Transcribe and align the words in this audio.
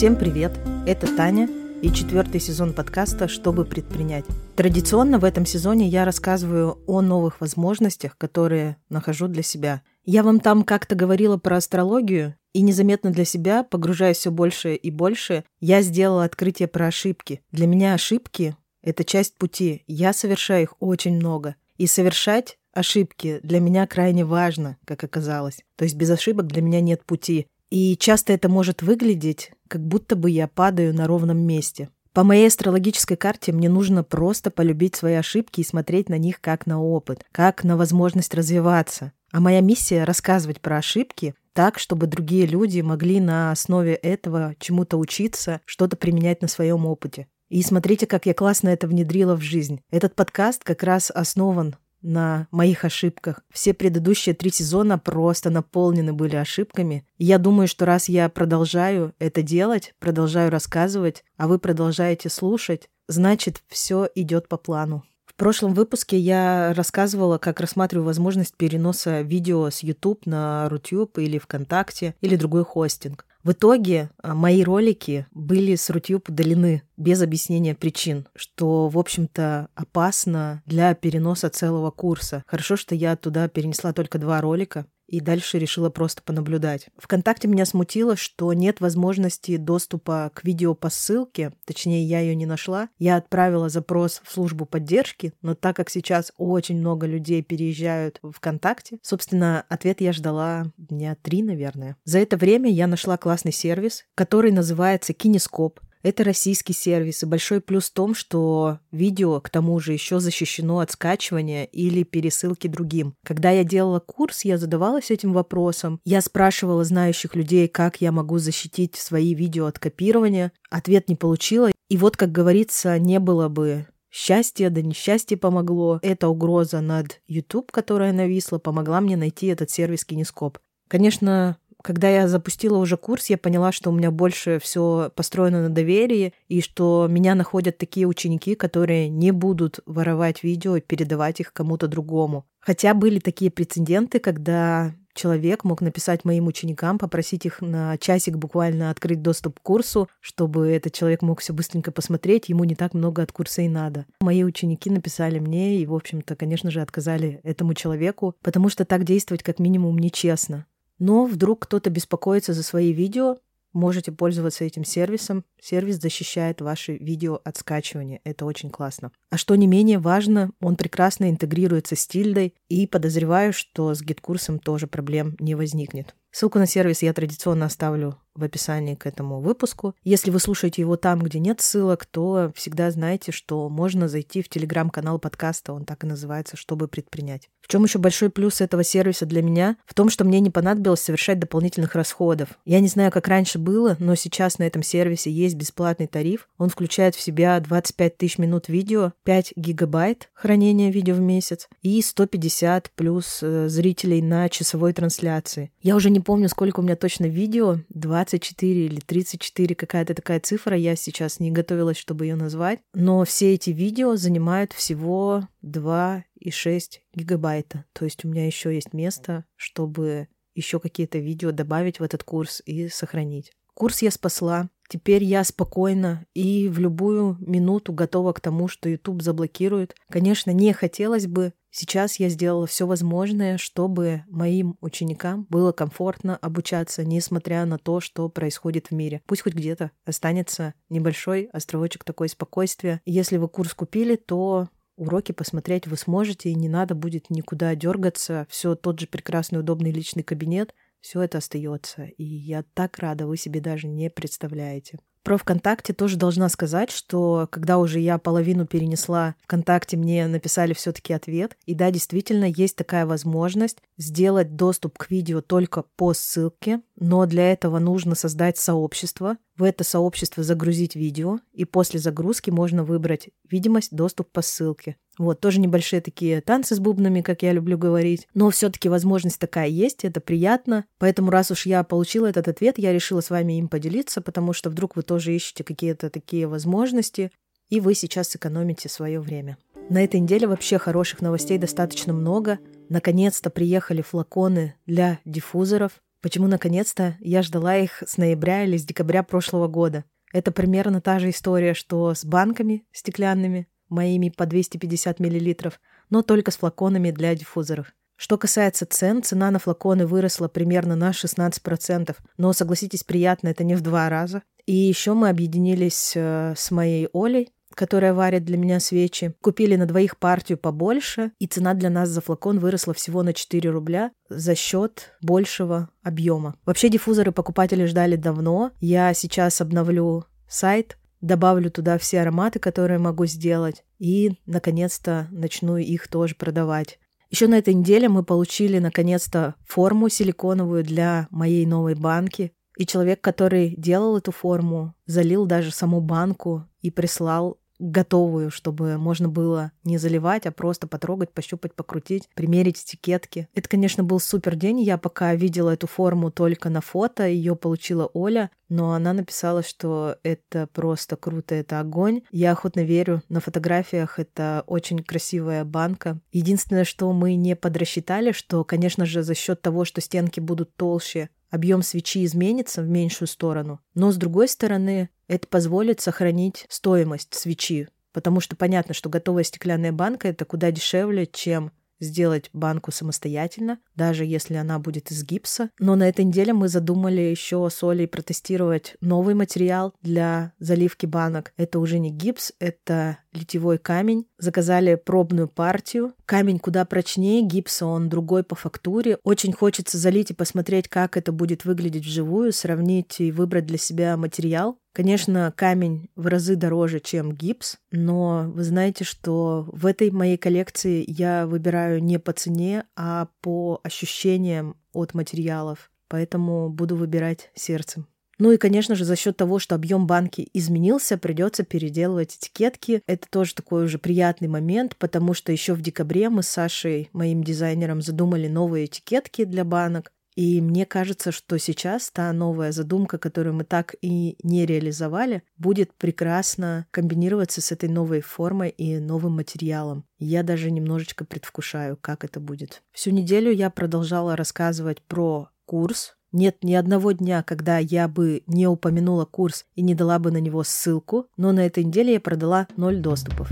Всем 0.00 0.16
привет! 0.16 0.58
Это 0.86 1.14
Таня 1.14 1.46
и 1.82 1.92
четвертый 1.92 2.40
сезон 2.40 2.72
подкаста 2.72 3.28
«Чтобы 3.28 3.66
предпринять». 3.66 4.24
Традиционно 4.56 5.18
в 5.18 5.24
этом 5.24 5.44
сезоне 5.44 5.88
я 5.88 6.06
рассказываю 6.06 6.78
о 6.86 7.02
новых 7.02 7.42
возможностях, 7.42 8.16
которые 8.16 8.78
нахожу 8.88 9.28
для 9.28 9.42
себя. 9.42 9.82
Я 10.06 10.22
вам 10.22 10.40
там 10.40 10.64
как-то 10.64 10.94
говорила 10.94 11.36
про 11.36 11.58
астрологию, 11.58 12.34
и 12.54 12.62
незаметно 12.62 13.10
для 13.10 13.26
себя, 13.26 13.62
погружаясь 13.62 14.16
все 14.16 14.30
больше 14.30 14.74
и 14.74 14.90
больше, 14.90 15.44
я 15.60 15.82
сделала 15.82 16.24
открытие 16.24 16.66
про 16.66 16.86
ошибки. 16.86 17.42
Для 17.52 17.66
меня 17.66 17.92
ошибки— 17.92 18.56
это 18.82 19.04
часть 19.04 19.36
пути. 19.36 19.84
Я 19.86 20.14
совершаю 20.14 20.62
их 20.62 20.76
очень 20.80 21.16
много. 21.16 21.56
И 21.76 21.86
совершать 21.86 22.56
ошибки 22.72 23.40
для 23.42 23.60
меня 23.60 23.86
крайне 23.86 24.24
важно, 24.24 24.78
как 24.86 25.04
оказалось. 25.04 25.58
То 25.76 25.84
есть 25.84 25.96
без 25.96 26.08
ошибок 26.08 26.46
для 26.46 26.62
меня 26.62 26.80
нет 26.80 27.04
пути. 27.04 27.48
И 27.68 27.96
часто 27.98 28.32
это 28.32 28.48
может 28.48 28.82
выглядеть, 28.82 29.52
как 29.70 29.86
будто 29.86 30.16
бы 30.16 30.28
я 30.30 30.48
падаю 30.48 30.92
на 30.92 31.06
ровном 31.06 31.38
месте. 31.38 31.88
По 32.12 32.24
моей 32.24 32.48
астрологической 32.48 33.16
карте 33.16 33.52
мне 33.52 33.68
нужно 33.68 34.02
просто 34.02 34.50
полюбить 34.50 34.96
свои 34.96 35.14
ошибки 35.14 35.60
и 35.60 35.64
смотреть 35.64 36.08
на 36.08 36.18
них 36.18 36.40
как 36.40 36.66
на 36.66 36.82
опыт, 36.82 37.24
как 37.30 37.62
на 37.62 37.76
возможность 37.76 38.34
развиваться. 38.34 39.12
А 39.30 39.38
моя 39.38 39.60
миссия— 39.60 40.02
рассказывать 40.04 40.60
про 40.60 40.78
ошибки 40.78 41.36
так, 41.52 41.78
чтобы 41.78 42.08
другие 42.08 42.46
люди 42.46 42.80
могли 42.80 43.20
на 43.20 43.52
основе 43.52 43.94
этого 43.94 44.56
чему-то 44.58 44.96
учиться, 44.96 45.60
что-то 45.64 45.96
применять 45.96 46.42
на 46.42 46.48
своем 46.48 46.84
опыте. 46.84 47.28
И 47.48 47.62
смотрите, 47.62 48.06
как 48.06 48.26
я 48.26 48.34
классно 48.34 48.70
это 48.70 48.88
внедрила 48.88 49.36
в 49.36 49.40
жизнь. 49.40 49.80
Этот 49.90 50.14
подкаст 50.16 50.64
как 50.64 50.82
раз 50.82 51.12
основан 51.12 51.76
на 52.02 52.48
моих 52.50 52.84
ошибках. 52.84 53.40
Все 53.50 53.74
предыдущие 53.74 54.34
три 54.34 54.50
сезона 54.50 54.98
просто 54.98 55.50
наполнены 55.50 56.12
были 56.12 56.36
ошибками. 56.36 57.06
И 57.18 57.24
я 57.24 57.38
думаю, 57.38 57.68
что 57.68 57.86
раз 57.86 58.08
я 58.08 58.28
продолжаю 58.28 59.14
это 59.18 59.42
делать, 59.42 59.94
продолжаю 59.98 60.50
рассказывать, 60.50 61.24
а 61.36 61.48
вы 61.48 61.58
продолжаете 61.58 62.28
слушать, 62.28 62.88
значит, 63.08 63.62
все 63.68 64.08
идет 64.14 64.48
по 64.48 64.56
плану. 64.56 65.04
В 65.26 65.34
прошлом 65.36 65.72
выпуске 65.72 66.18
я 66.18 66.74
рассказывала, 66.74 67.38
как 67.38 67.60
рассматриваю 67.60 68.04
возможность 68.04 68.56
переноса 68.56 69.22
видео 69.22 69.70
с 69.70 69.82
YouTube 69.82 70.26
на 70.26 70.68
Рутюб 70.68 71.18
или 71.18 71.38
ВКонтакте 71.38 72.14
или 72.20 72.36
другой 72.36 72.64
хостинг. 72.64 73.24
В 73.42 73.52
итоге 73.52 74.10
а, 74.22 74.34
мои 74.34 74.62
ролики 74.62 75.26
были 75.30 75.74
с 75.74 75.88
Рутюб 75.88 76.28
удалены 76.28 76.82
без 76.98 77.22
объяснения 77.22 77.74
причин, 77.74 78.28
что, 78.36 78.88
в 78.88 78.98
общем-то, 78.98 79.68
опасно 79.74 80.62
для 80.66 80.94
переноса 80.94 81.48
целого 81.48 81.90
курса. 81.90 82.44
Хорошо, 82.46 82.76
что 82.76 82.94
я 82.94 83.16
туда 83.16 83.48
перенесла 83.48 83.94
только 83.94 84.18
два 84.18 84.42
ролика, 84.42 84.86
и 85.10 85.20
дальше 85.20 85.58
решила 85.58 85.90
просто 85.90 86.22
понаблюдать. 86.22 86.88
Вконтакте 86.96 87.48
меня 87.48 87.66
смутило, 87.66 88.16
что 88.16 88.52
нет 88.52 88.80
возможности 88.80 89.56
доступа 89.56 90.30
к 90.34 90.44
видео 90.44 90.74
по 90.74 90.88
ссылке, 90.88 91.52
точнее, 91.64 92.04
я 92.04 92.20
ее 92.20 92.36
не 92.36 92.46
нашла. 92.46 92.88
Я 92.98 93.16
отправила 93.16 93.68
запрос 93.68 94.22
в 94.24 94.32
службу 94.32 94.66
поддержки, 94.66 95.32
но 95.42 95.54
так 95.54 95.76
как 95.76 95.90
сейчас 95.90 96.32
очень 96.36 96.78
много 96.78 97.06
людей 97.06 97.42
переезжают 97.42 98.20
в 98.22 98.32
ВКонтакте, 98.32 98.98
собственно, 99.02 99.64
ответ 99.68 100.00
я 100.00 100.12
ждала 100.12 100.66
дня 100.76 101.16
три, 101.20 101.42
наверное. 101.42 101.96
За 102.04 102.18
это 102.18 102.36
время 102.36 102.70
я 102.70 102.86
нашла 102.86 103.16
классный 103.16 103.52
сервис, 103.52 104.04
который 104.14 104.52
называется 104.52 105.12
Кинескоп. 105.12 105.80
Это 106.02 106.24
российский 106.24 106.72
сервис, 106.72 107.22
и 107.22 107.26
большой 107.26 107.60
плюс 107.60 107.90
в 107.90 107.92
том, 107.92 108.14
что 108.14 108.78
видео, 108.90 109.40
к 109.40 109.50
тому 109.50 109.78
же, 109.80 109.92
еще 109.92 110.18
защищено 110.18 110.78
от 110.78 110.90
скачивания 110.92 111.64
или 111.64 112.04
пересылки 112.04 112.68
другим. 112.68 113.14
Когда 113.24 113.50
я 113.50 113.64
делала 113.64 114.00
курс, 114.00 114.44
я 114.44 114.56
задавалась 114.56 115.10
этим 115.10 115.32
вопросом. 115.32 116.00
Я 116.04 116.22
спрашивала 116.22 116.84
знающих 116.84 117.34
людей, 117.34 117.68
как 117.68 118.00
я 118.00 118.12
могу 118.12 118.38
защитить 118.38 118.96
свои 118.96 119.34
видео 119.34 119.66
от 119.66 119.78
копирования. 119.78 120.52
Ответ 120.70 121.08
не 121.08 121.16
получила. 121.16 121.70
И 121.88 121.96
вот, 121.96 122.16
как 122.16 122.32
говорится, 122.32 122.98
не 122.98 123.18
было 123.18 123.48
бы 123.48 123.86
Счастье, 124.12 124.70
да 124.70 124.82
несчастье 124.82 125.36
помогло. 125.36 126.00
Эта 126.02 126.28
угроза 126.28 126.80
над 126.80 127.20
YouTube, 127.28 127.70
которая 127.70 128.12
нависла, 128.12 128.58
помогла 128.58 129.00
мне 129.00 129.16
найти 129.16 129.46
этот 129.46 129.70
сервис 129.70 130.04
Кинескоп. 130.04 130.58
Конечно, 130.88 131.58
когда 131.82 132.08
я 132.08 132.28
запустила 132.28 132.78
уже 132.78 132.96
курс, 132.96 133.30
я 133.30 133.38
поняла, 133.38 133.72
что 133.72 133.90
у 133.90 133.92
меня 133.92 134.10
больше 134.10 134.58
все 134.62 135.10
построено 135.14 135.62
на 135.62 135.70
доверии, 135.70 136.32
и 136.48 136.60
что 136.60 137.06
меня 137.08 137.34
находят 137.34 137.78
такие 137.78 138.06
ученики, 138.06 138.54
которые 138.54 139.08
не 139.08 139.30
будут 139.30 139.80
воровать 139.86 140.42
видео 140.42 140.76
и 140.76 140.80
передавать 140.80 141.40
их 141.40 141.52
кому-то 141.52 141.88
другому. 141.88 142.46
Хотя 142.60 142.94
были 142.94 143.18
такие 143.18 143.50
прецеденты, 143.50 144.18
когда 144.18 144.94
человек 145.14 145.64
мог 145.64 145.80
написать 145.80 146.24
моим 146.24 146.46
ученикам, 146.46 146.98
попросить 146.98 147.46
их 147.46 147.60
на 147.60 147.96
часик 147.98 148.36
буквально 148.36 148.90
открыть 148.90 149.22
доступ 149.22 149.58
к 149.58 149.62
курсу, 149.62 150.08
чтобы 150.20 150.68
этот 150.68 150.92
человек 150.92 151.22
мог 151.22 151.40
все 151.40 151.52
быстренько 151.52 151.92
посмотреть, 151.92 152.48
ему 152.48 152.64
не 152.64 152.74
так 152.74 152.94
много 152.94 153.22
от 153.22 153.32
курса 153.32 153.62
и 153.62 153.68
надо. 153.68 154.06
Мои 154.20 154.44
ученики 154.44 154.90
написали 154.90 155.38
мне 155.38 155.78
и, 155.78 155.86
в 155.86 155.94
общем-то, 155.94 156.36
конечно 156.36 156.70
же, 156.70 156.80
отказали 156.80 157.40
этому 157.42 157.74
человеку, 157.74 158.34
потому 158.42 158.68
что 158.68 158.84
так 158.84 159.04
действовать 159.04 159.42
как 159.42 159.58
минимум 159.58 159.98
нечестно. 159.98 160.66
Но 161.00 161.24
вдруг 161.24 161.62
кто-то 161.64 161.90
беспокоится 161.90 162.52
за 162.52 162.62
свои 162.62 162.92
видео, 162.92 163.38
можете 163.72 164.12
пользоваться 164.12 164.64
этим 164.64 164.84
сервисом. 164.84 165.44
Сервис 165.60 165.96
защищает 165.96 166.60
ваши 166.60 166.96
видео 166.96 167.40
от 167.42 167.56
скачивания. 167.56 168.20
Это 168.22 168.44
очень 168.44 168.70
классно. 168.70 169.10
А 169.30 169.36
что 169.36 169.56
не 169.56 169.66
менее 169.66 169.98
важно, 169.98 170.52
он 170.60 170.76
прекрасно 170.76 171.30
интегрируется 171.30 171.96
с 171.96 172.06
тильдой, 172.06 172.54
и 172.68 172.86
подозреваю, 172.86 173.52
что 173.52 173.94
с 173.94 174.02
GetCourse 174.02 174.48
ом 174.48 174.58
тоже 174.58 174.86
проблем 174.86 175.36
не 175.40 175.54
возникнет. 175.54 176.14
Ссылку 176.30 176.58
на 176.58 176.66
сервис 176.66 177.02
я 177.02 177.12
традиционно 177.12 177.66
оставлю 177.66 178.16
в 178.34 178.44
описании 178.44 178.94
к 178.94 179.06
этому 179.06 179.40
выпуску. 179.40 179.94
Если 180.04 180.30
вы 180.30 180.40
слушаете 180.40 180.82
его 180.82 180.96
там, 180.96 181.20
где 181.20 181.38
нет 181.38 181.60
ссылок, 181.60 182.06
то 182.06 182.52
всегда 182.54 182.90
знайте, 182.90 183.32
что 183.32 183.68
можно 183.68 184.08
зайти 184.08 184.42
в 184.42 184.48
телеграм-канал 184.48 185.18
подкаста, 185.18 185.72
он 185.72 185.84
так 185.84 186.04
и 186.04 186.06
называется, 186.06 186.56
«Что 186.56 186.80
бы 186.80 186.88
предпринять». 186.88 187.48
В 187.60 187.68
чем 187.68 187.84
еще 187.84 187.98
большой 187.98 188.30
плюс 188.30 188.60
этого 188.60 188.82
сервиса 188.82 189.26
для 189.26 189.42
меня? 189.42 189.76
В 189.86 189.94
том, 189.94 190.10
что 190.10 190.24
мне 190.24 190.40
не 190.40 190.50
понадобилось 190.50 191.00
совершать 191.00 191.38
дополнительных 191.38 191.94
расходов. 191.94 192.48
Я 192.64 192.80
не 192.80 192.88
знаю, 192.88 193.12
как 193.12 193.28
раньше 193.28 193.58
было, 193.58 193.96
но 194.00 194.14
сейчас 194.14 194.58
на 194.58 194.64
этом 194.64 194.82
сервисе 194.82 195.30
есть 195.30 195.54
бесплатный 195.54 196.06
тариф. 196.06 196.48
Он 196.58 196.68
включает 196.68 197.14
в 197.14 197.20
себя 197.20 197.60
25 197.60 198.16
тысяч 198.16 198.38
минут 198.38 198.68
видео, 198.68 199.12
5 199.24 199.52
гигабайт 199.56 200.30
хранения 200.34 200.90
видео 200.90 201.14
в 201.14 201.20
месяц 201.20 201.68
и 201.82 202.02
150 202.02 202.90
плюс 202.96 203.40
э, 203.42 203.68
зрителей 203.68 204.22
на 204.22 204.48
часовой 204.48 204.92
трансляции. 204.92 205.70
Я 205.80 205.96
уже 205.96 206.10
не 206.10 206.20
помню, 206.20 206.48
сколько 206.48 206.80
у 206.80 206.82
меня 206.82 206.96
точно 206.96 207.26
видео, 207.26 207.78
24 208.20 208.84
или 208.84 209.00
34, 209.00 209.74
какая-то 209.74 210.14
такая 210.14 210.40
цифра, 210.40 210.76
я 210.76 210.94
сейчас 210.94 211.40
не 211.40 211.50
готовилась, 211.50 211.96
чтобы 211.96 212.26
ее 212.26 212.34
назвать, 212.34 212.80
но 212.92 213.24
все 213.24 213.54
эти 213.54 213.70
видео 213.70 214.16
занимают 214.16 214.74
всего 214.74 215.48
2 215.62 216.24
и 216.38 216.50
6 216.50 217.02
гигабайта. 217.14 217.86
То 217.94 218.04
есть 218.04 218.24
у 218.24 218.28
меня 218.28 218.46
еще 218.46 218.74
есть 218.74 218.92
место, 218.92 219.46
чтобы 219.56 220.28
еще 220.54 220.80
какие-то 220.80 221.18
видео 221.18 221.50
добавить 221.50 221.98
в 221.98 222.02
этот 222.02 222.22
курс 222.22 222.60
и 222.66 222.88
сохранить. 222.88 223.52
Курс 223.72 224.02
я 224.02 224.10
спасла. 224.10 224.68
Теперь 224.90 225.22
я 225.22 225.44
спокойно 225.44 226.26
и 226.34 226.68
в 226.68 226.80
любую 226.80 227.36
минуту 227.38 227.92
готова 227.92 228.32
к 228.32 228.40
тому, 228.40 228.66
что 228.66 228.88
YouTube 228.88 229.22
заблокирует. 229.22 229.94
Конечно, 230.10 230.50
не 230.50 230.72
хотелось 230.72 231.28
бы. 231.28 231.52
Сейчас 231.70 232.18
я 232.18 232.28
сделала 232.28 232.66
все 232.66 232.88
возможное, 232.88 233.56
чтобы 233.56 234.24
моим 234.26 234.76
ученикам 234.80 235.46
было 235.48 235.70
комфортно 235.70 236.36
обучаться, 236.36 237.04
несмотря 237.04 237.64
на 237.66 237.78
то, 237.78 238.00
что 238.00 238.28
происходит 238.28 238.88
в 238.88 238.90
мире. 238.90 239.22
Пусть 239.26 239.42
хоть 239.42 239.54
где-то 239.54 239.92
останется 240.04 240.74
небольшой 240.88 241.48
островочек 241.52 242.02
такой 242.02 242.28
спокойствия. 242.28 243.00
Если 243.04 243.36
вы 243.36 243.48
курс 243.48 243.74
купили, 243.74 244.16
то 244.16 244.70
уроки 244.96 245.30
посмотреть 245.30 245.86
вы 245.86 245.96
сможете, 245.96 246.50
и 246.50 246.54
не 246.56 246.68
надо 246.68 246.96
будет 246.96 247.30
никуда 247.30 247.76
дергаться. 247.76 248.44
Все 248.50 248.74
тот 248.74 248.98
же 248.98 249.06
прекрасный, 249.06 249.60
удобный 249.60 249.92
личный 249.92 250.24
кабинет, 250.24 250.74
все 251.00 251.22
это 251.22 251.38
остается. 251.38 252.04
И 252.04 252.24
я 252.24 252.64
так 252.74 252.98
рада, 252.98 253.26
вы 253.26 253.36
себе 253.36 253.60
даже 253.60 253.88
не 253.88 254.10
представляете. 254.10 254.98
Про 255.22 255.36
ВКонтакте 255.36 255.92
тоже 255.92 256.16
должна 256.16 256.48
сказать, 256.48 256.90
что 256.90 257.46
когда 257.50 257.76
уже 257.78 258.00
я 258.00 258.16
половину 258.16 258.66
перенесла 258.66 259.34
ВКонтакте, 259.42 259.98
мне 259.98 260.26
написали 260.26 260.72
все-таки 260.72 261.12
ответ. 261.12 261.56
И 261.66 261.74
да, 261.74 261.90
действительно, 261.90 262.46
есть 262.46 262.76
такая 262.76 263.04
возможность 263.04 263.78
сделать 263.98 264.56
доступ 264.56 264.96
к 264.96 265.10
видео 265.10 265.42
только 265.42 265.84
по 265.96 266.14
ссылке, 266.14 266.80
но 266.96 267.26
для 267.26 267.52
этого 267.52 267.78
нужно 267.78 268.14
создать 268.14 268.56
сообщество, 268.56 269.36
в 269.58 269.62
это 269.62 269.84
сообщество 269.84 270.42
загрузить 270.42 270.96
видео, 270.96 271.40
и 271.52 271.66
после 271.66 272.00
загрузки 272.00 272.48
можно 272.48 272.82
выбрать 272.82 273.28
видимость, 273.48 273.94
доступ 273.94 274.32
по 274.32 274.40
ссылке. 274.40 274.96
Вот, 275.20 275.38
тоже 275.38 275.60
небольшие 275.60 276.00
такие 276.00 276.40
танцы 276.40 276.74
с 276.74 276.78
бубнами, 276.78 277.20
как 277.20 277.42
я 277.42 277.52
люблю 277.52 277.76
говорить. 277.76 278.26
Но 278.32 278.48
все-таки 278.48 278.88
возможность 278.88 279.38
такая 279.38 279.68
есть, 279.68 280.02
это 280.06 280.18
приятно. 280.18 280.86
Поэтому, 280.96 281.30
раз 281.30 281.50
уж 281.50 281.66
я 281.66 281.84
получила 281.84 282.26
этот 282.26 282.48
ответ, 282.48 282.78
я 282.78 282.90
решила 282.90 283.20
с 283.20 283.28
вами 283.28 283.58
им 283.58 283.68
поделиться, 283.68 284.22
потому 284.22 284.54
что 284.54 284.70
вдруг 284.70 284.96
вы 284.96 285.02
тоже 285.02 285.36
ищете 285.36 285.62
какие-то 285.62 286.08
такие 286.08 286.46
возможности, 286.46 287.32
и 287.68 287.80
вы 287.80 287.94
сейчас 287.94 288.28
сэкономите 288.28 288.88
свое 288.88 289.20
время. 289.20 289.58
На 289.90 290.02
этой 290.02 290.20
неделе 290.20 290.46
вообще 290.46 290.78
хороших 290.78 291.20
новостей 291.20 291.58
достаточно 291.58 292.14
много. 292.14 292.58
Наконец-то 292.88 293.50
приехали 293.50 294.00
флаконы 294.00 294.74
для 294.86 295.18
диффузоров. 295.26 296.00
Почему 296.22 296.46
наконец-то 296.46 297.18
я 297.20 297.42
ждала 297.42 297.76
их 297.76 298.02
с 298.06 298.16
ноября 298.16 298.64
или 298.64 298.78
с 298.78 298.86
декабря 298.86 299.22
прошлого 299.22 299.68
года? 299.68 300.04
Это 300.32 300.52
примерно 300.52 301.00
та 301.00 301.18
же 301.18 301.30
история, 301.30 301.74
что 301.74 302.14
с 302.14 302.24
банками 302.24 302.84
стеклянными, 302.92 303.66
моими 303.90 304.28
по 304.30 304.46
250 304.46 305.20
мл, 305.20 305.72
но 306.10 306.22
только 306.22 306.50
с 306.50 306.56
флаконами 306.56 307.10
для 307.10 307.34
диффузоров. 307.34 307.92
Что 308.16 308.36
касается 308.36 308.84
цен, 308.84 309.22
цена 309.22 309.50
на 309.50 309.58
флаконы 309.58 310.06
выросла 310.06 310.48
примерно 310.48 310.94
на 310.94 311.10
16%, 311.10 312.14
но, 312.36 312.52
согласитесь, 312.52 313.02
приятно, 313.02 313.48
это 313.48 313.64
не 313.64 313.74
в 313.74 313.80
два 313.80 314.10
раза. 314.10 314.42
И 314.66 314.74
еще 314.74 315.14
мы 315.14 315.30
объединились 315.30 316.12
э, 316.14 316.52
с 316.54 316.70
моей 316.70 317.08
Олей, 317.14 317.50
которая 317.74 318.12
варит 318.12 318.44
для 318.44 318.58
меня 318.58 318.78
свечи. 318.78 319.34
Купили 319.40 319.76
на 319.76 319.86
двоих 319.86 320.18
партию 320.18 320.58
побольше, 320.58 321.32
и 321.38 321.46
цена 321.46 321.72
для 321.72 321.88
нас 321.88 322.10
за 322.10 322.20
флакон 322.20 322.58
выросла 322.58 322.92
всего 322.92 323.22
на 323.22 323.32
4 323.32 323.70
рубля 323.70 324.10
за 324.28 324.54
счет 324.54 325.14
большего 325.22 325.88
объема. 326.02 326.56
Вообще 326.66 326.90
диффузоры 326.90 327.32
покупатели 327.32 327.86
ждали 327.86 328.16
давно. 328.16 328.72
Я 328.80 329.14
сейчас 329.14 329.62
обновлю 329.62 330.24
сайт, 330.46 330.98
добавлю 331.20 331.70
туда 331.70 331.98
все 331.98 332.20
ароматы, 332.22 332.58
которые 332.58 332.98
могу 332.98 333.26
сделать, 333.26 333.84
и, 333.98 334.38
наконец-то, 334.46 335.28
начну 335.30 335.76
их 335.76 336.08
тоже 336.08 336.34
продавать. 336.34 336.98
Еще 337.30 337.46
на 337.46 337.58
этой 337.58 337.74
неделе 337.74 338.08
мы 338.08 338.24
получили 338.24 338.78
наконец-то 338.78 339.54
форму 339.64 340.08
силиконовую 340.08 340.82
для 340.82 341.28
моей 341.30 341.64
новой 341.64 341.94
банки. 341.94 342.52
И 342.76 342.86
человек, 342.86 343.20
который 343.20 343.74
делал 343.76 344.16
эту 344.16 344.32
форму, 344.32 344.94
залил 345.06 345.46
даже 345.46 345.70
саму 345.70 346.00
банку 346.00 346.66
и 346.80 346.90
прислал 346.90 347.59
готовую, 347.80 348.50
чтобы 348.50 348.98
можно 348.98 349.28
было 349.28 349.72
не 349.84 349.98
заливать, 349.98 350.46
а 350.46 350.52
просто 350.52 350.86
потрогать, 350.86 351.32
пощупать, 351.32 351.74
покрутить, 351.74 352.28
примерить 352.34 352.82
этикетки. 352.82 353.48
Это, 353.54 353.68
конечно, 353.68 354.04
был 354.04 354.20
супер 354.20 354.54
день. 354.54 354.80
Я 354.80 354.98
пока 354.98 355.34
видела 355.34 355.70
эту 355.70 355.86
форму 355.86 356.30
только 356.30 356.68
на 356.68 356.80
фото, 356.80 357.26
ее 357.26 357.56
получила 357.56 358.08
Оля, 358.12 358.50
но 358.68 358.92
она 358.92 359.12
написала, 359.12 359.62
что 359.62 360.16
это 360.22 360.68
просто 360.72 361.16
круто, 361.16 361.54
это 361.54 361.80
огонь. 361.80 362.22
Я 362.30 362.52
охотно 362.52 362.80
верю, 362.80 363.22
на 363.28 363.40
фотографиях 363.40 364.18
это 364.18 364.62
очень 364.66 365.02
красивая 365.02 365.64
банка. 365.64 366.20
Единственное, 366.32 366.84
что 366.84 367.12
мы 367.12 367.34
не 367.34 367.56
подрасчитали, 367.56 368.32
что, 368.32 368.62
конечно 368.64 369.06
же, 369.06 369.22
за 369.22 369.34
счет 369.34 369.60
того, 369.62 369.84
что 369.84 370.00
стенки 370.00 370.38
будут 370.38 370.76
толще, 370.76 371.30
объем 371.50 371.82
свечи 371.82 372.24
изменится 372.24 372.82
в 372.82 372.88
меньшую 372.88 373.28
сторону. 373.28 373.80
Но, 373.94 374.10
с 374.10 374.16
другой 374.16 374.48
стороны, 374.48 375.10
это 375.28 375.46
позволит 375.46 376.00
сохранить 376.00 376.66
стоимость 376.68 377.34
свечи, 377.34 377.88
потому 378.12 378.40
что 378.40 378.56
понятно, 378.56 378.94
что 378.94 379.08
готовая 379.08 379.44
стеклянная 379.44 379.92
банка 379.92 380.28
это 380.28 380.44
куда 380.44 380.70
дешевле, 380.70 381.26
чем 381.26 381.72
сделать 382.00 382.50
банку 382.52 382.90
самостоятельно, 382.90 383.78
даже 383.94 384.24
если 384.24 384.54
она 384.54 384.78
будет 384.78 385.10
из 385.10 385.22
гипса. 385.24 385.70
Но 385.78 385.94
на 385.94 386.08
этой 386.08 386.24
неделе 386.24 386.52
мы 386.52 386.68
задумали 386.68 387.20
еще 387.20 387.68
с 387.70 387.82
Олей 387.84 388.08
протестировать 388.08 388.96
новый 389.00 389.34
материал 389.34 389.94
для 390.02 390.52
заливки 390.58 391.06
банок. 391.06 391.52
Это 391.56 391.78
уже 391.78 391.98
не 391.98 392.10
гипс, 392.10 392.52
это 392.58 393.18
литьевой 393.32 393.78
камень. 393.78 394.26
Заказали 394.38 394.94
пробную 394.96 395.48
партию. 395.48 396.14
Камень 396.24 396.58
куда 396.58 396.84
прочнее 396.84 397.42
гипса, 397.42 397.86
он 397.86 398.08
другой 398.08 398.42
по 398.42 398.54
фактуре. 398.54 399.18
Очень 399.22 399.52
хочется 399.52 399.98
залить 399.98 400.30
и 400.30 400.34
посмотреть, 400.34 400.88
как 400.88 401.16
это 401.16 401.32
будет 401.32 401.64
выглядеть 401.64 402.04
вживую, 402.04 402.52
сравнить 402.52 403.20
и 403.20 403.30
выбрать 403.30 403.66
для 403.66 403.78
себя 403.78 404.16
материал. 404.16 404.78
Конечно, 404.92 405.52
камень 405.56 406.10
в 406.16 406.26
разы 406.26 406.56
дороже, 406.56 406.98
чем 406.98 407.32
гипс, 407.32 407.78
но 407.92 408.50
вы 408.52 408.64
знаете, 408.64 409.04
что 409.04 409.68
в 409.72 409.86
этой 409.86 410.10
моей 410.10 410.36
коллекции 410.36 411.04
я 411.06 411.46
выбираю 411.46 412.02
не 412.02 412.18
по 412.18 412.32
цене, 412.32 412.84
а 412.96 413.28
по 413.40 413.80
ощущениям 413.84 414.76
от 414.92 415.14
материалов. 415.14 415.90
Поэтому 416.08 416.70
буду 416.70 416.96
выбирать 416.96 417.50
сердцем. 417.54 418.08
Ну 418.40 418.50
и, 418.52 418.56
конечно 418.56 418.94
же, 418.94 419.04
за 419.04 419.16
счет 419.16 419.36
того, 419.36 419.58
что 419.58 419.74
объем 419.74 420.06
банки 420.06 420.48
изменился, 420.54 421.18
придется 421.18 421.62
переделывать 421.62 422.36
этикетки. 422.36 423.02
Это 423.06 423.28
тоже 423.28 423.54
такой 423.54 423.84
уже 423.84 423.98
приятный 423.98 424.48
момент, 424.48 424.96
потому 424.96 425.34
что 425.34 425.52
еще 425.52 425.74
в 425.74 425.82
декабре 425.82 426.30
мы 426.30 426.42
с 426.42 426.48
Сашей, 426.48 427.10
моим 427.12 427.44
дизайнером, 427.44 428.00
задумали 428.00 428.48
новые 428.48 428.86
этикетки 428.86 429.44
для 429.44 429.64
банок. 429.64 430.10
И 430.36 430.60
мне 430.60 430.86
кажется, 430.86 431.32
что 431.32 431.58
сейчас 431.58 432.10
та 432.10 432.32
новая 432.32 432.72
задумка, 432.72 433.18
которую 433.18 433.54
мы 433.54 433.64
так 433.64 433.94
и 434.00 434.36
не 434.42 434.64
реализовали, 434.64 435.42
будет 435.56 435.92
прекрасно 435.94 436.86
комбинироваться 436.90 437.60
с 437.60 437.72
этой 437.72 437.88
новой 437.88 438.20
формой 438.20 438.70
и 438.70 438.98
новым 438.98 439.36
материалом. 439.36 440.04
Я 440.18 440.42
даже 440.42 440.70
немножечко 440.70 441.24
предвкушаю, 441.24 441.96
как 442.00 442.24
это 442.24 442.40
будет. 442.40 442.82
Всю 442.92 443.10
неделю 443.10 443.50
я 443.52 443.70
продолжала 443.70 444.36
рассказывать 444.36 445.02
про 445.02 445.50
курс, 445.64 446.16
нет 446.32 446.62
ни 446.62 446.74
одного 446.74 447.10
дня, 447.12 447.42
когда 447.42 447.78
я 447.78 448.06
бы 448.06 448.42
не 448.46 448.68
упомянула 448.68 449.24
курс 449.24 449.64
и 449.74 449.82
не 449.82 449.96
дала 449.96 450.18
бы 450.20 450.30
на 450.30 450.38
него 450.38 450.62
ссылку, 450.62 451.26
но 451.36 451.50
на 451.50 451.66
этой 451.66 451.82
неделе 451.82 452.14
я 452.14 452.20
продала 452.20 452.68
ноль 452.76 452.98
доступов. 452.98 453.50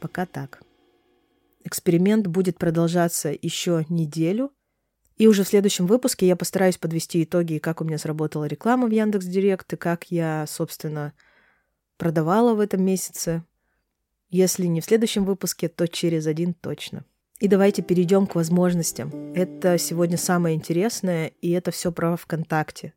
Пока 0.00 0.24
так. 0.24 0.62
Эксперимент 1.64 2.28
будет 2.28 2.58
продолжаться 2.58 3.34
еще 3.42 3.84
неделю, 3.88 4.52
и 5.16 5.26
уже 5.26 5.44
в 5.44 5.48
следующем 5.48 5.86
выпуске 5.86 6.26
я 6.26 6.36
постараюсь 6.36 6.76
подвести 6.76 7.24
итоги, 7.24 7.58
как 7.58 7.80
у 7.80 7.84
меня 7.84 7.98
сработала 7.98 8.44
реклама 8.44 8.86
в 8.86 8.90
Яндекс 8.90 9.24
Директ, 9.26 9.72
и 9.72 9.76
как 9.76 10.10
я, 10.10 10.44
собственно, 10.46 11.14
продавала 11.96 12.54
в 12.54 12.60
этом 12.60 12.84
месяце. 12.84 13.42
Если 14.28 14.66
не 14.66 14.80
в 14.80 14.84
следующем 14.84 15.24
выпуске, 15.24 15.68
то 15.68 15.88
через 15.88 16.26
один 16.26 16.52
точно. 16.52 17.04
И 17.38 17.48
давайте 17.48 17.82
перейдем 17.82 18.26
к 18.26 18.34
возможностям. 18.34 19.10
Это 19.34 19.78
сегодня 19.78 20.18
самое 20.18 20.54
интересное, 20.54 21.32
и 21.40 21.50
это 21.50 21.70
все 21.70 21.92
про 21.92 22.16
ВКонтакте. 22.16 22.92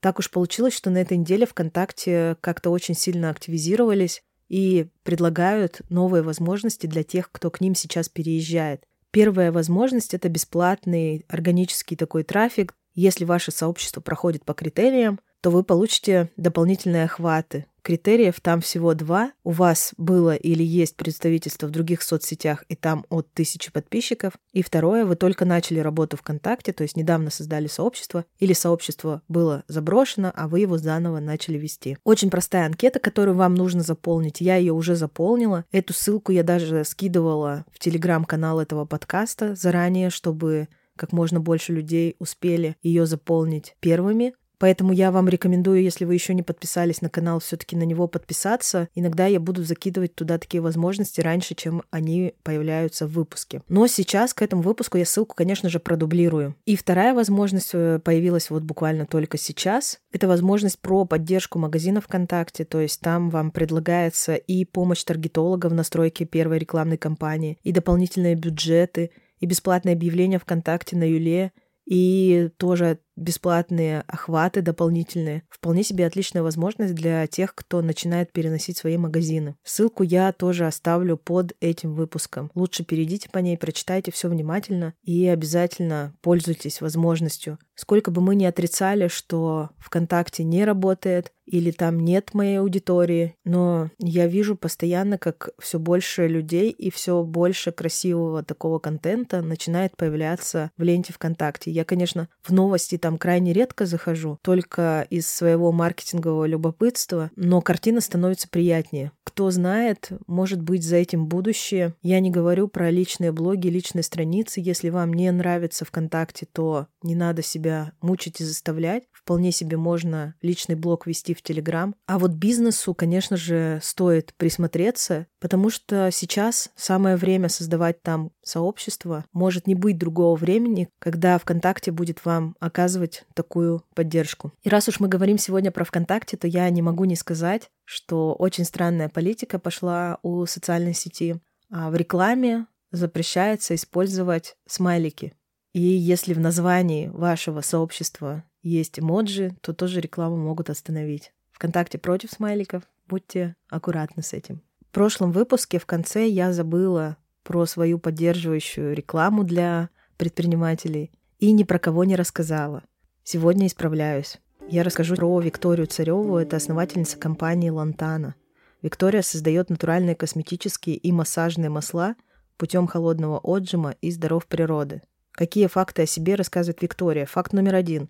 Так 0.00 0.18
уж 0.18 0.30
получилось, 0.30 0.74
что 0.74 0.90
на 0.90 0.98
этой 0.98 1.16
неделе 1.16 1.46
ВКонтакте 1.46 2.36
как-то 2.40 2.70
очень 2.70 2.94
сильно 2.94 3.30
активизировались 3.30 4.22
и 4.48 4.88
предлагают 5.02 5.80
новые 5.88 6.22
возможности 6.22 6.86
для 6.86 7.02
тех, 7.02 7.30
кто 7.32 7.50
к 7.50 7.60
ним 7.60 7.74
сейчас 7.74 8.08
переезжает. 8.08 8.86
Первая 9.16 9.50
возможность— 9.50 10.12
это 10.12 10.28
бесплатный 10.28 11.24
органический 11.28 11.96
такой 11.96 12.22
трафик. 12.22 12.74
Если 12.92 13.24
ваше 13.24 13.50
сообщество 13.50 14.02
проходит 14.02 14.44
по 14.44 14.52
критериям, 14.52 15.20
то 15.46 15.50
вы 15.50 15.62
получите 15.62 16.28
дополнительные 16.36 17.04
охваты. 17.04 17.66
Критериев 17.82 18.40
там 18.40 18.60
всего 18.60 18.94
два. 18.94 19.30
У 19.44 19.52
вас 19.52 19.94
было 19.96 20.34
или 20.34 20.64
есть 20.64 20.96
представительство 20.96 21.68
в 21.68 21.70
других 21.70 22.02
соцсетях, 22.02 22.64
и 22.68 22.74
там 22.74 23.06
от 23.10 23.32
тысячи 23.32 23.70
подписчиков. 23.70 24.32
И 24.52 24.64
второе, 24.64 25.04
вы 25.04 25.14
только 25.14 25.44
начали 25.44 25.78
работу 25.78 26.16
ВКонтакте, 26.16 26.72
то 26.72 26.82
есть 26.82 26.96
недавно 26.96 27.30
создали 27.30 27.68
сообщество, 27.68 28.24
или 28.40 28.54
сообщество 28.54 29.22
было 29.28 29.62
заброшено, 29.68 30.32
а 30.34 30.48
вы 30.48 30.58
его 30.58 30.78
заново 30.78 31.20
начали 31.20 31.58
вести. 31.58 31.96
Очень 32.02 32.30
простая 32.30 32.66
анкета, 32.66 32.98
которую 32.98 33.36
вам 33.36 33.54
нужно 33.54 33.82
заполнить. 33.82 34.40
Я 34.40 34.56
ее 34.56 34.72
уже 34.72 34.96
заполнила. 34.96 35.64
Эту 35.70 35.94
ссылку 35.94 36.32
я 36.32 36.42
даже 36.42 36.82
скидывала 36.82 37.64
в 37.72 37.78
телеграм-канал 37.78 38.58
этого 38.58 38.84
подкаста 38.84 39.54
заранее, 39.54 40.10
чтобы 40.10 40.66
как 40.96 41.12
можно 41.12 41.38
больше 41.38 41.72
людей 41.72 42.16
успели 42.18 42.74
ее 42.82 43.06
заполнить 43.06 43.76
первыми. 43.78 44.34
Поэтому 44.58 44.92
я 44.92 45.10
вам 45.10 45.28
рекомендую, 45.28 45.82
если 45.82 46.04
вы 46.04 46.14
еще 46.14 46.34
не 46.34 46.42
подписались 46.42 47.02
на 47.02 47.10
канал, 47.10 47.40
все-таки 47.40 47.76
на 47.76 47.82
него 47.82 48.08
подписаться. 48.08 48.88
Иногда 48.94 49.26
я 49.26 49.40
буду 49.40 49.64
закидывать 49.64 50.14
туда 50.14 50.38
такие 50.38 50.60
возможности 50.60 51.20
раньше, 51.20 51.54
чем 51.54 51.82
они 51.90 52.34
появляются 52.42 53.06
в 53.06 53.12
выпуске. 53.12 53.62
Но 53.68 53.86
сейчас 53.86 54.32
к 54.32 54.42
этому 54.42 54.62
выпуску 54.62 54.98
я 54.98 55.04
ссылку, 55.04 55.34
конечно 55.34 55.68
же, 55.68 55.78
продублирую. 55.78 56.54
И 56.64 56.76
вторая 56.76 57.14
возможность 57.14 57.70
э, 57.74 57.98
появилась 57.98 58.50
вот 58.50 58.62
буквально 58.62 59.06
только 59.06 59.38
сейчас. 59.38 59.98
Это 60.12 60.28
возможность 60.28 60.80
про 60.80 61.04
поддержку 61.04 61.58
магазина 61.58 62.00
ВКонтакте. 62.00 62.64
То 62.64 62.80
есть 62.80 63.00
там 63.00 63.30
вам 63.30 63.50
предлагается 63.50 64.34
и 64.34 64.64
помощь 64.64 65.04
таргетолога 65.04 65.66
в 65.68 65.74
настройке 65.74 66.24
первой 66.24 66.58
рекламной 66.58 66.96
кампании, 66.96 67.58
и 67.62 67.72
дополнительные 67.72 68.34
бюджеты, 68.34 69.10
и 69.40 69.46
бесплатное 69.46 69.92
объявление 69.92 70.38
ВКонтакте 70.38 70.96
на 70.96 71.04
Юле, 71.04 71.52
и 71.84 72.50
тоже 72.56 72.98
бесплатные 73.16 74.04
охваты 74.06 74.62
дополнительные. 74.62 75.42
Вполне 75.50 75.82
себе 75.82 76.06
отличная 76.06 76.42
возможность 76.42 76.94
для 76.94 77.26
тех, 77.26 77.54
кто 77.54 77.82
начинает 77.82 78.32
переносить 78.32 78.76
свои 78.76 78.96
магазины. 78.96 79.56
Ссылку 79.64 80.02
я 80.02 80.32
тоже 80.32 80.66
оставлю 80.66 81.16
под 81.16 81.54
этим 81.60 81.94
выпуском. 81.94 82.50
Лучше 82.54 82.84
перейдите 82.84 83.28
по 83.30 83.38
ней, 83.38 83.56
прочитайте 83.56 84.12
все 84.12 84.28
внимательно 84.28 84.94
и 85.02 85.26
обязательно 85.26 86.14
пользуйтесь 86.20 86.80
возможностью. 86.80 87.58
Сколько 87.74 88.10
бы 88.10 88.20
мы 88.20 88.34
ни 88.34 88.44
отрицали, 88.44 89.08
что 89.08 89.70
ВКонтакте 89.78 90.44
не 90.44 90.64
работает, 90.64 91.32
или 91.46 91.70
там 91.70 92.00
нет 92.00 92.34
моей 92.34 92.58
аудитории, 92.58 93.36
но 93.44 93.90
я 93.98 94.26
вижу 94.26 94.56
постоянно, 94.56 95.16
как 95.16 95.50
все 95.58 95.78
больше 95.78 96.26
людей 96.26 96.70
и 96.70 96.90
все 96.90 97.22
больше 97.22 97.70
красивого 97.70 98.42
такого 98.42 98.78
контента 98.78 99.42
начинает 99.42 99.96
появляться 99.96 100.70
в 100.76 100.82
ленте 100.82 101.12
ВКонтакте. 101.12 101.70
Я, 101.70 101.84
конечно, 101.84 102.28
в 102.42 102.52
новости 102.52 102.98
там 103.06 103.18
крайне 103.18 103.52
редко 103.52 103.86
захожу, 103.86 104.36
только 104.42 105.06
из 105.10 105.28
своего 105.28 105.70
маркетингового 105.70 106.44
любопытства, 106.44 107.30
но 107.36 107.60
картина 107.60 108.00
становится 108.00 108.48
приятнее. 108.48 109.12
Кто 109.22 109.52
знает, 109.52 110.08
может 110.26 110.60
быть, 110.60 110.82
за 110.82 110.96
этим 110.96 111.28
будущее. 111.28 111.94
Я 112.02 112.18
не 112.18 112.32
говорю 112.32 112.66
про 112.66 112.90
личные 112.90 113.30
блоги, 113.30 113.68
личные 113.68 114.02
страницы. 114.02 114.60
Если 114.60 114.88
вам 114.88 115.14
не 115.14 115.30
нравится 115.30 115.84
ВКонтакте, 115.84 116.48
то 116.50 116.88
не 117.06 117.14
надо 117.14 117.42
себя 117.42 117.92
мучить 118.00 118.40
и 118.40 118.44
заставлять. 118.44 119.04
Вполне 119.12 119.52
себе 119.52 119.76
можно 119.76 120.34
личный 120.42 120.74
блог 120.74 121.06
вести 121.06 121.34
в 121.34 121.42
Телеграм. 121.42 121.94
А 122.06 122.18
вот 122.18 122.32
бизнесу, 122.32 122.94
конечно 122.94 123.36
же, 123.36 123.80
стоит 123.82 124.34
присмотреться, 124.36 125.26
потому 125.40 125.70
что 125.70 126.10
сейчас 126.12 126.70
самое 126.76 127.16
время 127.16 127.48
создавать 127.48 128.02
там 128.02 128.30
сообщество. 128.42 129.24
Может 129.32 129.66
не 129.66 129.74
быть 129.74 129.98
другого 129.98 130.36
времени, 130.36 130.88
когда 130.98 131.38
ВКонтакте 131.38 131.92
будет 131.92 132.24
вам 132.24 132.56
оказывать 132.60 133.24
такую 133.34 133.82
поддержку. 133.94 134.52
И 134.62 134.68
раз 134.68 134.88
уж 134.88 135.00
мы 135.00 135.08
говорим 135.08 135.38
сегодня 135.38 135.70
про 135.70 135.84
ВКонтакте, 135.84 136.36
то 136.36 136.46
я 136.46 136.68
не 136.70 136.82
могу 136.82 137.04
не 137.04 137.16
сказать, 137.16 137.70
что 137.84 138.34
очень 138.34 138.64
странная 138.64 139.08
политика 139.08 139.58
пошла 139.58 140.18
у 140.22 140.44
социальной 140.46 140.94
сети. 140.94 141.40
А 141.70 141.90
в 141.90 141.96
рекламе 141.96 142.66
запрещается 142.92 143.74
использовать 143.74 144.56
смайлики. 144.66 145.34
И 145.76 145.82
если 145.82 146.32
в 146.32 146.40
названии 146.40 147.08
вашего 147.08 147.60
сообщества 147.60 148.44
есть 148.62 148.98
эмоджи, 148.98 149.54
то 149.60 149.74
тоже 149.74 150.00
рекламу 150.00 150.38
могут 150.38 150.70
остановить. 150.70 151.34
ВКонтакте 151.52 151.98
против 151.98 152.30
смайликов, 152.30 152.84
будьте 153.06 153.56
аккуратны 153.68 154.22
с 154.22 154.32
этим. 154.32 154.62
В 154.88 154.94
прошлом 154.94 155.32
выпуске 155.32 155.78
в 155.78 155.84
конце 155.84 156.28
я 156.28 156.54
забыла 156.54 157.18
про 157.42 157.66
свою 157.66 157.98
поддерживающую 157.98 158.94
рекламу 158.94 159.44
для 159.44 159.90
предпринимателей 160.16 161.10
и 161.40 161.52
ни 161.52 161.62
про 161.62 161.78
кого 161.78 162.04
не 162.04 162.16
рассказала. 162.16 162.82
Сегодня 163.22 163.66
исправляюсь. 163.66 164.38
Я 164.70 164.82
расскажу 164.82 165.14
про 165.14 165.38
Викторию 165.40 165.88
Цареву, 165.88 166.38
это 166.38 166.56
основательница 166.56 167.18
компании 167.18 167.68
Лантана. 167.68 168.34
Виктория 168.80 169.20
создает 169.20 169.68
натуральные 169.68 170.14
косметические 170.14 170.96
и 170.96 171.12
массажные 171.12 171.68
масла 171.68 172.16
путем 172.56 172.86
холодного 172.86 173.38
отжима 173.40 173.94
и 174.00 174.10
здоров 174.10 174.46
природы. 174.46 175.02
Какие 175.36 175.66
факты 175.66 176.02
о 176.02 176.06
себе 176.06 176.34
рассказывает 176.34 176.80
Виктория? 176.80 177.26
Факт 177.26 177.52
номер 177.52 177.74
один. 177.74 178.08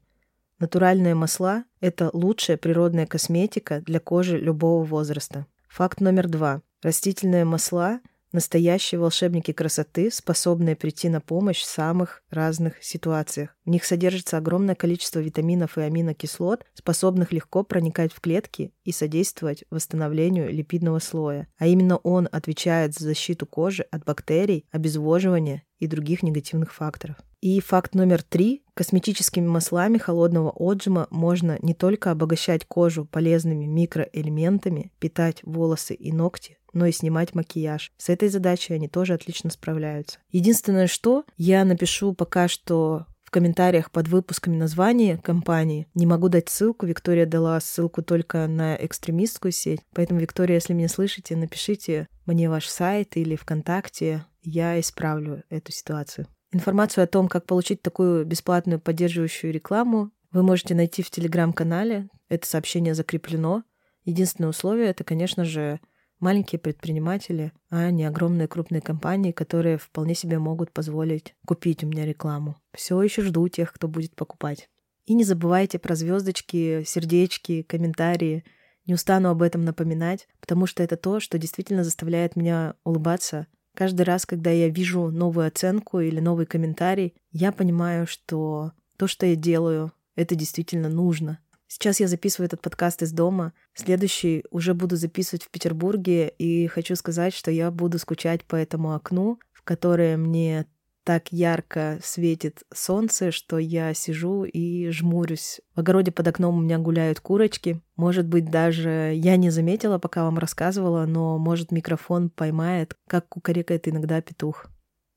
Натуральные 0.61 1.16
масла– 1.16 1.64
это 1.80 2.09
лучшая 2.12 2.56
природная 2.56 3.04
косметика 3.06 3.80
для 3.80 3.99
кожи 3.99 4.38
любого 4.38 4.85
возраста. 4.85 5.47
Факт 5.68 6.00
номер 6.00 6.28
два. 6.28 6.62
Растительные 6.83 7.45
масла– 7.45 7.99
Настоящие 8.33 9.00
волшебники 9.00 9.52
красоты, 9.52 10.11
способные 10.11 10.76
прийти 10.76 11.09
на 11.09 11.21
помощь 11.21 11.62
в 11.62 11.66
самых 11.66 12.23
разных 12.28 12.83
ситуациях. 12.83 13.56
В 13.64 13.71
них 13.71 13.85
содержится 13.85 14.37
огромное 14.37 14.75
количество 14.75 15.21
витаминов 15.21 15.78
и 15.78 15.83
аминокислот, 15.83 16.64
способных 16.75 17.33
легко 17.33 17.62
проникать 17.62 18.12
в 18.12 18.21
клетки 18.21 18.73
и 18.85 18.92
содействовать 18.92 19.64
восстановлению 19.71 20.50
липидного 20.50 20.99
слоя. 20.99 21.49
А 21.56 21.66
именно 21.66 21.97
он 21.99 22.28
отвечает 22.30 22.95
за 22.95 23.04
защиту 23.04 23.47
кожи 23.47 23.85
от 23.90 24.04
бактерий, 24.04 24.66
обезвоживания 24.71 25.62
и 25.78 25.87
других 25.87 26.23
негативных 26.23 26.75
факторов. 26.75 27.16
И 27.40 27.61
факт 27.61 27.95
номер 27.95 28.23
три. 28.23 28.64
Косметическими 28.75 29.47
маслами 29.47 29.99
холодного 29.99 30.50
отжима 30.50 31.06
можно 31.11 31.59
не 31.62 31.75
только 31.75 32.11
обогащать 32.11 32.64
кожу 32.64 33.04
полезными 33.04 33.66
микроэлементами, 33.66 34.90
питать 34.99 35.42
волосы 35.45 35.95
и 35.95 36.12
ногти, 36.12 36.59
но 36.76 36.85
и 36.87 36.92
снимать 36.92 37.35
макияж. 37.35 37.90
С 37.97 38.11
этой 38.11 38.28
задачей 38.28 38.75
они 38.75 38.87
тоже 38.87 39.14
отлично 39.14 39.50
справляются. 39.50 40.18
Единственное, 40.30 40.87
что 40.87 41.25
я 41.38 41.64
напишу 41.64 42.12
пока 42.12 42.49
что 42.49 43.06
в 43.25 43.30
комментариях 43.30 43.90
под 43.90 44.09
выпусками 44.09 44.56
названия 44.56 45.16
компании. 45.16 45.88
Не 45.95 46.06
могу 46.06 46.28
дать 46.28 46.49
ссылку. 46.49 46.87
Виктория 46.87 47.26
дала 47.26 47.59
ссылку 47.61 48.02
только 48.02 48.47
на 48.47 48.76
экстремистскую 48.76 49.52
сеть. 49.52 49.80
Поэтому, 49.95 50.21
Виктория, 50.21 50.56
если 50.56 50.75
меня 50.75 50.88
слышите, 50.88 51.35
напишите 51.35 52.09
мне 52.26 52.49
ваш 52.49 52.68
сайт 52.68 53.16
или 53.16 53.37
ВКонтакте. 53.37 54.26
Я 54.42 54.78
исправлю 54.78 55.42
эту 55.49 55.73
ситуацию. 55.73 56.28
Информацию 56.52 57.02
о 57.02 57.09
том, 57.09 57.26
как 57.28 57.47
получить 57.47 57.83
такую 57.83 58.25
бесплатную 58.26 58.80
поддерживающую 58.80 59.52
рекламу, 59.52 60.12
вы 60.30 60.42
можете 60.42 60.75
найти 60.75 61.02
в 61.02 61.11
телеграм-канале. 61.11 62.09
Это 62.28 62.47
сообщение 62.47 62.95
закреплено. 62.95 63.64
Единственное 64.04 64.50
условие— 64.50 64.87
это, 64.90 65.02
конечно 65.04 65.45
же, 65.45 65.80
маленькие 66.20 66.58
предприниматели, 66.58 67.52
а 67.70 67.90
не 67.90 68.04
огромные 68.04 68.49
крупные 68.49 68.80
компании, 68.80 69.32
которые 69.32 69.78
вполне 69.78 70.14
себе 70.14 70.38
могут 70.38 70.73
позволить 70.73 71.35
купить 71.46 71.85
у 71.85 71.87
меня 71.87 72.04
рекламу. 72.06 72.56
Все 72.75 73.00
еще 73.02 73.23
жду 73.23 73.49
тех, 73.49 73.73
кто 73.73 73.88
будет 73.88 74.14
покупать. 74.14 74.68
И 75.04 75.14
не 75.14 75.25
забывайте 75.25 75.78
про 75.78 75.94
звездочки, 75.94 76.82
сердечки, 76.85 77.62
комментарии. 77.62 78.44
Не 78.87 78.94
устану 78.94 79.30
об 79.30 79.42
этом 79.42 79.64
напоминать, 79.64 80.28
потому 80.40 80.66
что 80.66 80.82
это 80.82 80.96
то, 80.96 81.20
что 81.20 81.38
действительно 81.38 81.85
заставляет 81.85 82.37
меня 82.37 82.75
улыбаться. 82.85 83.46
Каждый 83.75 84.02
раз, 84.02 84.26
когда 84.26 84.50
я 84.50 84.68
вижу 84.68 85.11
новую 85.11 85.46
оценку 85.46 86.00
или 86.00 86.18
новый 86.18 86.46
комментарий, 86.46 87.14
я 87.30 87.52
понимаю, 87.52 88.06
что 88.06 88.73
то, 88.96 89.06
что 89.06 89.26
я 89.26 89.37
делаю, 89.37 89.92
это 90.14 90.35
действительно 90.35 90.88
нужно. 90.88 91.38
Сейчас 91.68 92.00
я 92.00 92.08
записываю 92.08 92.46
этот 92.46 92.61
подкаст 92.62 93.02
из 93.02 93.12
дома. 93.12 93.52
Следующий 93.75 94.44
уже 94.50 94.73
буду 94.73 94.96
записывать 94.96 95.42
в 95.42 95.50
Петербурге, 95.50 96.28
и 96.28 96.66
хочу 96.68 96.94
сказать, 96.96 97.35
что 97.35 97.50
я 97.50 97.70
буду 97.70 97.99
скучать 97.99 98.44
по 98.44 98.56
этому 98.56 98.94
окну, 98.94 99.38
в 99.52 99.62
которое 99.62 100.16
мне 100.16 100.66
так 101.06 101.32
ярко 101.32 102.00
светит 102.02 102.64
солнце, 102.75 103.30
что 103.30 103.58
я 103.58 103.94
сижу 103.94 104.42
и 104.42 104.90
жмурюсь. 104.90 105.61
В 105.76 105.80
огороде 105.80 106.11
под 106.11 106.26
окном 106.26 106.58
у 106.58 106.61
меня 106.61 106.78
гуляют 106.78 107.20
курочки. 107.20 107.80
Может 107.94 108.26
быть, 108.26 108.50
даже 108.50 109.12
я 109.14 109.37
не 109.37 109.50
заметила, 109.50 109.99
пока 109.99 110.25
вам 110.25 110.38
рассказывала, 110.38 111.06
но, 111.06 111.38
может, 111.38 111.70
микрофон 111.70 112.28
поймает, 112.28 112.96
как 113.06 113.28
кукарекает 113.28 113.87
иногда 113.87 114.20
петух. 114.20 114.66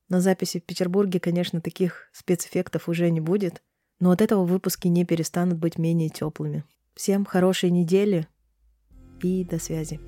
На 0.10 0.22
записи 0.22 0.60
в 0.60 0.64
Петербурге, 0.64 1.20
конечно, 1.20 1.60
таких 1.60 2.10
спецэффектов 2.14 2.88
уже 2.88 3.10
не 3.10 3.20
будет, 3.20 3.64
но 4.00 4.12
от 4.12 4.22
этого 4.22 4.46
выпуски 4.46 4.88
не 4.88 5.06
перестанут 5.06 5.58
быть 5.58 5.78
менее 5.78 6.10
теплыми. 6.10 6.64
Всем 6.96 7.26
хорошей 7.26 7.70
недели 7.70 8.28
и 9.22 9.44
до 9.44 9.60
связи. 9.60 10.00